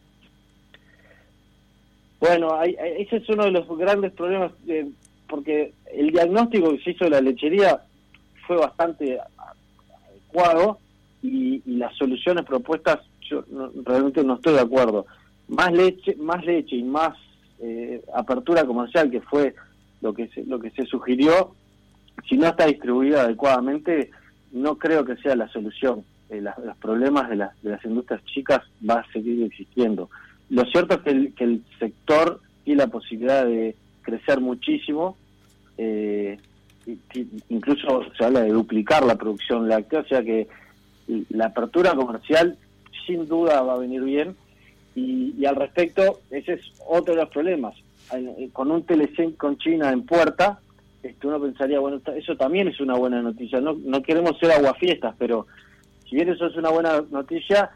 Bueno, 2.21 2.63
ese 2.63 3.17
es 3.17 3.29
uno 3.29 3.45
de 3.45 3.51
los 3.51 3.67
grandes 3.77 4.13
problemas, 4.13 4.53
eh, 4.69 4.87
porque 5.29 5.73
el 5.93 6.11
diagnóstico 6.11 6.71
que 6.71 6.83
se 6.85 6.91
hizo 6.93 7.05
de 7.05 7.11
la 7.11 7.21
lechería 7.21 7.83
fue 8.47 8.57
bastante 8.57 9.19
adecuado 10.33 10.79
y 11.23 11.63
las 11.67 11.95
soluciones 11.97 12.45
propuestas 12.45 13.01
yo 13.29 13.45
realmente 13.85 14.25
no 14.25 14.35
estoy 14.35 14.55
de 14.55 14.61
acuerdo. 14.61 15.07
Más 15.49 15.73
leche, 15.73 16.17
más 16.17 16.45
leche 16.45 16.77
y 16.77 16.83
más 16.83 17.17
eh, 17.61 18.03
apertura 18.15 18.65
comercial, 18.65 19.11
que 19.11 19.21
fue 19.21 19.55
lo 20.01 20.13
que 20.13 20.29
se, 20.29 20.45
lo 20.45 20.59
que 20.59 20.71
se 20.71 20.85
sugirió, 20.85 21.55
si 22.29 22.37
no 22.37 22.49
está 22.49 22.67
distribuida 22.67 23.23
adecuadamente, 23.23 24.11
no 24.53 24.77
creo 24.77 25.05
que 25.05 25.17
sea 25.17 25.37
la 25.37 25.49
solución. 25.49 26.05
Eh, 26.29 26.41
los 26.41 26.77
problemas 26.79 27.31
de, 27.31 27.37
de 27.37 27.71
las 27.71 27.85
industrias 27.85 28.25
chicas 28.25 28.61
va 28.89 29.01
a 29.01 29.13
seguir 29.13 29.45
existiendo. 29.45 30.11
Lo 30.51 30.65
cierto 30.67 30.95
es 30.95 31.01
que 31.01 31.11
el, 31.11 31.35
que 31.35 31.45
el 31.45 31.63
sector 31.79 32.41
tiene 32.65 32.83
la 32.83 32.89
posibilidad 32.89 33.45
de 33.45 33.77
crecer 34.03 34.41
muchísimo, 34.41 35.17
eh, 35.79 36.39
incluso 37.49 38.05
se 38.17 38.25
habla 38.25 38.41
de 38.41 38.51
duplicar 38.51 39.05
la 39.05 39.17
producción 39.17 39.69
láctea, 39.69 40.01
o 40.01 40.05
sea 40.05 40.23
que 40.23 40.49
la 41.31 41.47
apertura 41.47 41.95
comercial 41.95 42.57
sin 43.07 43.27
duda 43.29 43.63
va 43.63 43.75
a 43.75 43.79
venir 43.79 44.03
bien. 44.03 44.37
Y, 44.95 45.45
al 45.47 45.57
respecto, 45.57 46.21
ese 46.31 46.55
es 46.55 46.61
otro 46.87 47.15
de 47.15 47.23
los 47.23 47.31
problemas. 47.31 47.75
Eh, 48.13 48.51
con 48.53 48.71
un 48.71 48.83
telecen 48.83 49.33
con 49.33 49.57
China 49.57 49.91
en 49.91 50.05
puerta, 50.05 50.61
este, 51.03 51.27
uno 51.27 51.41
pensaría, 51.41 51.81
bueno, 51.81 52.01
eso 52.15 52.37
también 52.37 52.69
es 52.69 52.79
una 52.79 52.95
buena 52.95 53.23
noticia. 53.23 53.61
No, 53.61 53.75
no 53.75 54.03
queremos 54.03 54.39
ser 54.39 54.53
aguafiestas, 54.53 55.15
pero 55.19 55.47
si 56.09 56.17
bien 56.17 56.29
eso 56.29 56.47
es 56.47 56.57
una 56.57 56.69
buena 56.69 57.03
noticia, 57.11 57.71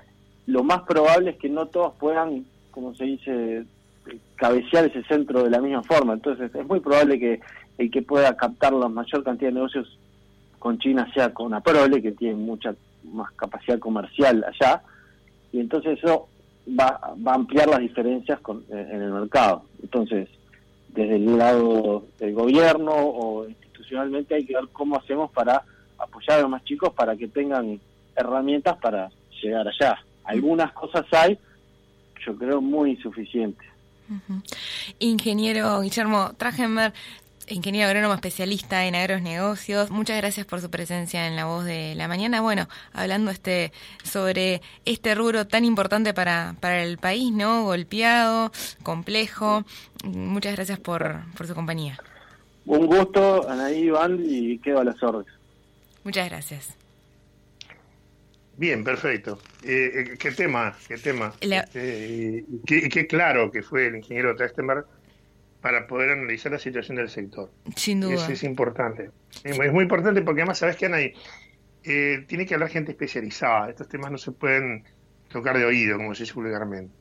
lo 0.46 0.62
más 0.62 0.82
probable 0.82 1.30
es 1.30 1.36
que 1.36 1.48
no 1.48 1.66
todos 1.66 1.94
puedan, 1.98 2.44
como 2.70 2.94
se 2.94 3.04
dice, 3.04 3.64
cabecear 4.36 4.84
ese 4.84 5.02
centro 5.04 5.42
de 5.42 5.50
la 5.50 5.60
misma 5.60 5.82
forma. 5.82 6.12
Entonces, 6.12 6.54
es 6.54 6.66
muy 6.66 6.80
probable 6.80 7.18
que 7.18 7.40
el 7.78 7.90
que 7.90 8.02
pueda 8.02 8.36
captar 8.36 8.72
la 8.72 8.88
mayor 8.88 9.22
cantidad 9.24 9.50
de 9.50 9.54
negocios 9.54 9.98
con 10.58 10.78
China 10.78 11.10
sea 11.14 11.32
con 11.32 11.54
Aprole, 11.54 12.02
que 12.02 12.12
tiene 12.12 12.34
mucha 12.34 12.74
más 13.04 13.30
capacidad 13.32 13.78
comercial 13.78 14.44
allá, 14.44 14.82
y 15.52 15.60
entonces 15.60 15.98
eso 15.98 16.28
va, 16.68 17.14
va 17.26 17.32
a 17.32 17.36
ampliar 17.36 17.68
las 17.68 17.80
diferencias 17.80 18.40
con, 18.40 18.64
eh, 18.70 18.88
en 18.90 19.02
el 19.02 19.12
mercado. 19.12 19.64
Entonces, 19.82 20.28
desde 20.88 21.16
el 21.16 21.36
lado 21.36 22.04
del 22.18 22.34
gobierno 22.34 22.92
o 22.92 23.46
institucionalmente 23.46 24.34
hay 24.34 24.46
que 24.46 24.54
ver 24.54 24.68
cómo 24.72 24.96
hacemos 24.96 25.30
para 25.30 25.62
apoyar 25.98 26.38
a 26.38 26.42
los 26.42 26.50
más 26.50 26.64
chicos 26.64 26.92
para 26.94 27.16
que 27.16 27.28
tengan 27.28 27.80
herramientas 28.16 28.76
para 28.78 29.10
llegar 29.42 29.68
allá. 29.68 29.98
Algunas 30.24 30.72
cosas 30.72 31.04
hay, 31.12 31.38
yo 32.24 32.36
creo, 32.36 32.60
muy 32.60 32.92
insuficientes. 32.92 33.66
Ingeniero 34.98 35.80
Guillermo 35.80 36.32
Tragenberg, 36.36 36.94
ingeniero 37.48 37.88
agrónomo 37.88 38.14
especialista 38.14 38.86
en 38.86 39.22
negocios 39.22 39.90
muchas 39.90 40.16
gracias 40.16 40.46
por 40.46 40.60
su 40.60 40.70
presencia 40.70 41.26
en 41.26 41.36
la 41.36 41.44
voz 41.44 41.64
de 41.64 41.94
la 41.94 42.08
mañana. 42.08 42.40
Bueno, 42.40 42.68
hablando 42.92 43.30
este 43.30 43.72
sobre 44.02 44.62
este 44.84 45.14
rubro 45.14 45.46
tan 45.46 45.64
importante 45.64 46.14
para, 46.14 46.56
para 46.60 46.82
el 46.82 46.98
país, 46.98 47.32
¿no? 47.32 47.64
Golpeado, 47.64 48.52
complejo. 48.82 49.64
Muchas 50.04 50.56
gracias 50.56 50.78
por, 50.78 51.20
por 51.36 51.46
su 51.46 51.54
compañía. 51.54 51.98
Un 52.66 52.86
gusto, 52.86 53.48
Anaí, 53.48 53.84
Iván, 53.84 54.20
y 54.24 54.58
quedo 54.58 54.80
a 54.80 54.84
las 54.84 55.00
órdenes. 55.02 55.32
Muchas 56.02 56.28
gracias. 56.28 56.76
Bien, 58.56 58.82
perfecto. 58.82 59.38
Eh, 59.62 59.92
eh, 59.94 60.16
¿Qué 60.18 60.32
tema? 60.32 60.74
¿Qué 60.88 60.96
tema? 60.96 61.32
Este, 61.40 62.44
qué, 62.66 63.06
claro 63.06 63.50
que 63.50 63.62
fue 63.62 63.86
el 63.86 63.96
ingeniero 63.96 64.34
Trachtenberg 64.34 64.86
para 65.60 65.86
poder 65.86 66.10
analizar 66.10 66.52
la 66.52 66.58
situación 66.58 66.96
del 66.96 67.08
sector. 67.08 67.50
Sin 67.74 68.00
duda. 68.00 68.14
Eso 68.14 68.32
es 68.32 68.42
importante. 68.42 69.10
Es 69.44 69.58
muy 69.72 69.82
importante 69.82 70.22
porque 70.22 70.42
además, 70.42 70.58
¿sabes 70.58 70.76
qué, 70.76 70.86
Anaí? 70.86 71.12
Eh, 71.84 72.24
tiene 72.26 72.46
que 72.46 72.54
hablar 72.54 72.70
gente 72.70 72.92
especializada. 72.92 73.70
Estos 73.70 73.88
temas 73.88 74.10
no 74.10 74.18
se 74.18 74.32
pueden 74.32 74.84
tocar 75.28 75.58
de 75.58 75.64
oído, 75.64 75.96
como 75.96 76.14
se 76.14 76.24
dice 76.24 76.34
vulgarmente. 76.34 76.92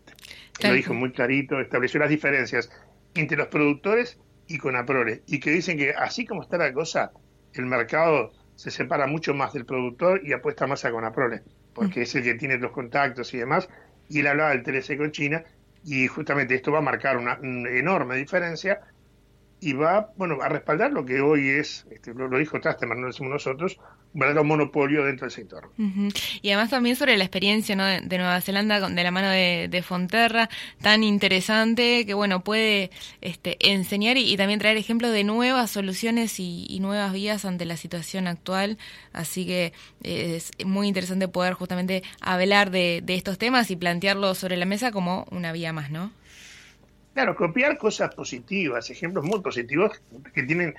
Lo 0.63 0.73
dijo 0.73 0.93
muy 0.93 1.11
clarito, 1.11 1.59
estableció 1.59 1.99
las 1.99 2.09
diferencias 2.09 2.71
entre 3.13 3.37
los 3.37 3.47
productores 3.47 4.19
y 4.47 4.57
con 4.57 4.75
Aprole. 4.75 5.23
Y 5.27 5.39
que 5.39 5.51
dicen 5.51 5.77
que 5.77 5.91
así 5.91 6.25
como 6.25 6.43
está 6.43 6.57
la 6.57 6.71
cosa, 6.73 7.11
el 7.53 7.65
mercado 7.65 8.31
se 8.55 8.71
separa 8.71 9.07
mucho 9.07 9.33
más 9.33 9.53
del 9.53 9.65
productor 9.65 10.21
y 10.23 10.33
apuesta 10.33 10.65
más 10.67 10.85
a 10.85 10.91
Conaprole, 10.91 11.41
porque 11.73 12.03
es 12.03 12.15
el 12.15 12.23
que 12.23 12.35
tiene 12.35 12.57
los 12.57 12.71
contactos 12.71 13.33
y 13.33 13.37
demás. 13.37 13.69
Y 14.09 14.19
él 14.19 14.27
hablaba 14.27 14.51
del 14.51 14.63
TLC 14.63 14.97
con 14.97 15.11
China 15.11 15.43
y 15.85 16.07
justamente 16.07 16.55
esto 16.55 16.71
va 16.71 16.79
a 16.79 16.81
marcar 16.81 17.17
una, 17.17 17.37
enorme 17.41 18.15
diferencia 18.15 18.81
y 19.59 19.73
va, 19.73 20.11
bueno, 20.17 20.41
a 20.41 20.49
respaldar 20.49 20.91
lo 20.91 21.05
que 21.05 21.21
hoy 21.21 21.49
es, 21.49 21.85
este, 21.91 22.13
lo, 22.13 22.27
dijo 22.37 22.59
Trasteman, 22.59 22.97
no 22.97 23.03
lo 23.03 23.11
decimos 23.11 23.31
nosotros, 23.31 23.79
verdadero 24.15 24.43
monopolio 24.43 25.03
dentro 25.03 25.25
del 25.25 25.31
sector. 25.31 25.69
Y 26.41 26.49
además 26.49 26.69
también 26.69 26.95
sobre 26.95 27.17
la 27.17 27.25
experiencia 27.25 27.75
¿no? 27.75 27.85
de, 27.85 28.17
Nueva 28.17 28.39
Zelanda 28.41 28.89
de 28.89 29.03
la 29.03 29.11
mano 29.11 29.29
de, 29.29 29.67
de, 29.69 29.81
Fonterra, 29.83 30.49
tan 30.81 31.03
interesante 31.03 32.05
que, 32.05 32.13
bueno, 32.13 32.43
puede 32.43 32.91
este, 33.21 33.57
enseñar 33.59 34.17
y, 34.17 34.35
también 34.37 34.59
traer 34.59 34.77
ejemplos 34.77 35.11
de 35.11 35.23
nuevas 35.23 35.69
soluciones 35.69 36.39
y, 36.39 36.79
nuevas 36.79 37.13
vías 37.13 37.45
ante 37.45 37.65
la 37.65 37.77
situación 37.77 38.27
actual. 38.27 38.77
Así 39.11 39.45
que 39.45 39.73
eh, 40.03 40.35
es 40.37 40.65
muy 40.65 40.87
interesante 40.87 41.27
poder 41.27 41.53
justamente 41.53 42.03
hablar 42.21 42.71
de, 42.71 43.01
de 43.03 43.15
estos 43.15 43.37
temas 43.37 43.69
y 43.69 43.75
plantearlos 43.75 44.37
sobre 44.37 44.55
la 44.55 44.65
mesa 44.65 44.91
como 44.91 45.25
una 45.31 45.51
vía 45.51 45.73
más, 45.73 45.91
¿no? 45.91 46.11
Claro, 47.15 47.35
copiar 47.35 47.77
cosas 47.77 48.13
positivas, 48.13 48.89
ejemplos 48.89 49.23
muy 49.23 49.39
positivos 49.39 50.01
que 50.33 50.43
tienen 50.43 50.75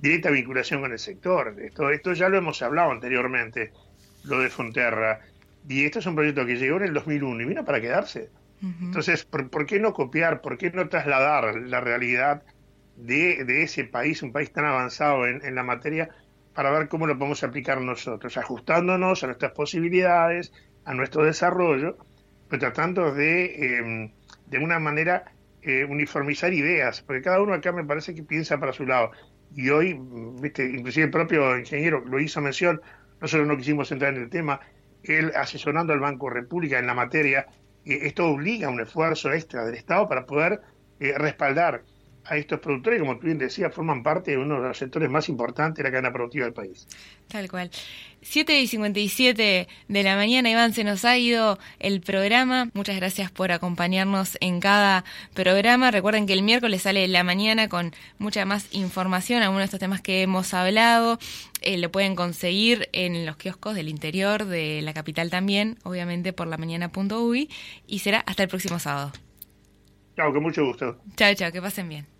directa 0.00 0.30
vinculación 0.30 0.80
con 0.80 0.92
el 0.92 0.98
sector. 0.98 1.54
Esto, 1.60 1.90
esto 1.90 2.12
ya 2.12 2.28
lo 2.28 2.38
hemos 2.38 2.62
hablado 2.62 2.90
anteriormente, 2.90 3.72
lo 4.24 4.40
de 4.40 4.50
Fonterra. 4.50 5.20
Y 5.68 5.84
esto 5.84 5.98
es 5.98 6.06
un 6.06 6.14
proyecto 6.14 6.46
que 6.46 6.56
llegó 6.56 6.78
en 6.78 6.84
el 6.84 6.94
2001 6.94 7.42
y 7.42 7.44
vino 7.44 7.64
para 7.64 7.80
quedarse. 7.80 8.30
Entonces, 8.62 9.24
¿por, 9.24 9.64
qué 9.64 9.80
no 9.80 9.94
copiar? 9.94 10.42
¿Por 10.42 10.58
qué 10.58 10.70
no 10.70 10.86
trasladar 10.88 11.56
la 11.56 11.80
realidad 11.80 12.42
de, 12.96 13.44
de 13.44 13.62
ese 13.62 13.84
país, 13.84 14.22
un 14.22 14.32
país 14.32 14.52
tan 14.52 14.66
avanzado 14.66 15.26
en, 15.26 15.42
en, 15.46 15.54
la 15.54 15.62
materia, 15.62 16.10
para 16.54 16.70
ver 16.70 16.88
cómo 16.88 17.06
lo 17.06 17.16
podemos 17.16 17.42
aplicar 17.42 17.80
nosotros, 17.80 18.36
ajustándonos 18.36 19.24
a 19.24 19.28
nuestras 19.28 19.52
posibilidades, 19.52 20.52
a 20.84 20.92
nuestro 20.92 21.24
desarrollo, 21.24 21.96
pero 22.50 22.60
tratando 22.60 23.14
de, 23.14 23.78
em, 23.78 24.12
de 24.46 24.58
una 24.58 24.78
manera 24.78 25.24
eh, 25.62 25.84
uniformizar 25.84 26.52
ideas, 26.52 27.02
porque 27.02 27.22
cada 27.22 27.40
uno 27.40 27.54
acá 27.54 27.72
me 27.72 27.84
parece 27.84 28.14
que 28.14 28.22
piensa 28.22 28.58
para 28.58 28.72
su 28.72 28.84
lado. 28.84 29.12
Y 29.54 29.68
hoy, 29.70 30.00
viste, 30.40 30.64
inclusive 30.64 31.06
el 31.06 31.10
propio 31.10 31.58
ingeniero 31.58 32.04
lo 32.04 32.20
hizo 32.20 32.40
mención, 32.40 32.80
nosotros 33.20 33.48
no 33.48 33.56
quisimos 33.56 33.90
entrar 33.92 34.14
en 34.14 34.22
el 34.22 34.30
tema, 34.30 34.60
él 35.02 35.32
asesorando 35.34 35.92
al 35.92 36.00
Banco 36.00 36.30
República 36.30 36.78
en 36.78 36.86
la 36.86 36.94
materia, 36.94 37.46
eh, 37.84 38.00
esto 38.02 38.26
obliga 38.26 38.68
a 38.68 38.70
un 38.70 38.80
esfuerzo 38.80 39.32
extra 39.32 39.64
del 39.64 39.74
Estado 39.74 40.08
para 40.08 40.26
poder 40.26 40.60
eh, 41.00 41.14
respaldar 41.16 41.82
a 42.24 42.36
estos 42.36 42.60
productores, 42.60 43.00
como 43.00 43.18
tú 43.18 43.26
bien 43.26 43.38
decías, 43.38 43.74
forman 43.74 44.02
parte 44.02 44.32
de 44.32 44.38
uno 44.38 44.60
de 44.60 44.68
los 44.68 44.78
sectores 44.78 45.10
más 45.10 45.28
importantes 45.28 45.78
de 45.78 45.84
la 45.84 45.90
cadena 45.90 46.12
productiva 46.12 46.44
del 46.44 46.54
país. 46.54 46.86
Tal 47.28 47.48
cual. 47.48 47.70
7 48.22 48.60
y 48.60 48.66
57 48.66 49.68
de 49.88 50.02
la 50.02 50.16
mañana, 50.16 50.50
Iván, 50.50 50.74
se 50.74 50.84
nos 50.84 51.04
ha 51.04 51.16
ido 51.16 51.58
el 51.78 52.00
programa. 52.00 52.68
Muchas 52.74 52.96
gracias 52.96 53.30
por 53.30 53.50
acompañarnos 53.50 54.36
en 54.40 54.60
cada 54.60 55.04
programa. 55.32 55.90
Recuerden 55.90 56.26
que 56.26 56.34
el 56.34 56.42
miércoles 56.42 56.82
sale 56.82 57.08
la 57.08 57.24
mañana 57.24 57.68
con 57.68 57.92
mucha 58.18 58.44
más 58.44 58.66
información, 58.72 59.42
algunos 59.42 59.62
de 59.62 59.64
estos 59.66 59.80
temas 59.80 60.02
que 60.02 60.22
hemos 60.22 60.52
hablado. 60.52 61.18
Eh, 61.62 61.78
lo 61.78 61.90
pueden 61.90 62.14
conseguir 62.14 62.88
en 62.92 63.24
los 63.24 63.36
kioscos 63.36 63.74
del 63.74 63.88
interior 63.88 64.44
de 64.44 64.82
la 64.82 64.92
capital 64.92 65.30
también, 65.30 65.78
obviamente 65.82 66.32
por 66.32 66.46
la 66.46 66.58
mañana.uy. 66.58 67.48
Y 67.86 67.98
será 68.00 68.20
hasta 68.20 68.42
el 68.42 68.48
próximo 68.48 68.78
sábado. 68.78 69.12
Chao, 70.16 70.32
con 70.32 70.42
mucho 70.42 70.64
gusto. 70.64 70.98
Chao, 71.16 71.34
chao, 71.34 71.50
que 71.52 71.60
pasen 71.60 71.88
bien. 71.88 72.19